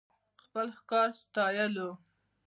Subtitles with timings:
[0.43, 1.89] خپل ښکار ستايلو.